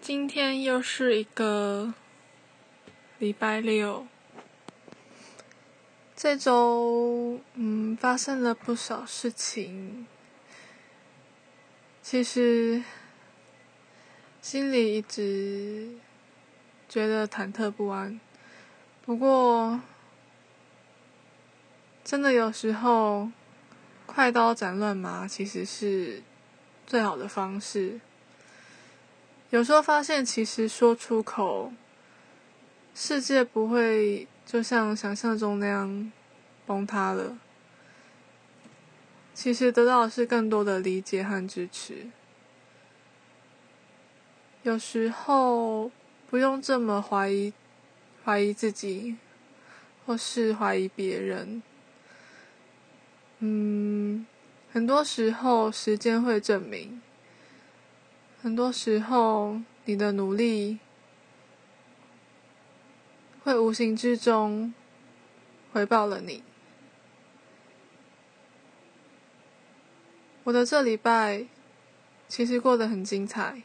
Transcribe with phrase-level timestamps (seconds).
[0.00, 1.92] 今天又是一个
[3.18, 4.06] 礼拜六，
[6.16, 10.06] 这周嗯发生了不少事情，
[12.02, 12.82] 其实
[14.40, 15.90] 心里一直
[16.88, 18.18] 觉得忐忑不安。
[19.04, 19.82] 不过，
[22.02, 23.30] 真的有时候
[24.06, 26.22] 快刀斩乱麻其实是
[26.86, 28.00] 最好的方式。
[29.50, 31.72] 有时候发现，其实说出口，
[32.94, 36.12] 世界不会就像想象中那样
[36.66, 37.36] 崩塌了。
[39.34, 42.06] 其实得到的是更多的理解和支持。
[44.62, 45.90] 有时候
[46.28, 47.52] 不用这么怀疑，
[48.24, 49.16] 怀疑自己，
[50.06, 51.60] 或是怀疑别人。
[53.40, 54.24] 嗯，
[54.72, 56.99] 很多时候时间会证明。
[58.42, 60.78] 很多时候，你的努力
[63.44, 64.72] 会无形之中
[65.74, 66.42] 回报了你。
[70.44, 71.44] 我的这礼拜
[72.28, 73.62] 其实过得很精彩，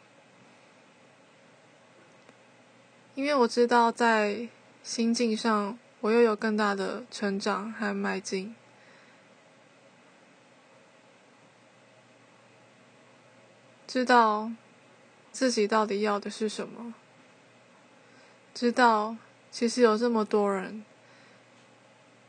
[3.15, 4.49] 因为我知道在
[4.83, 8.53] 心境上，我又有更大的成长和迈进。
[13.87, 14.51] 知道。
[15.35, 16.93] 自己到底要的是什么？
[18.53, 19.17] 知道，
[19.51, 20.85] 其实有这么多人，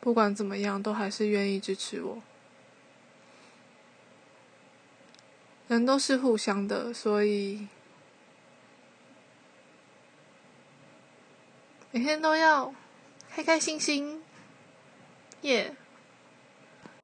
[0.00, 2.20] 不管怎么样，都还是愿意支持我。
[5.68, 7.68] 人都是互相的，所以
[11.92, 12.74] 每天都要
[13.30, 14.20] 开开心心，
[15.42, 15.76] 耶。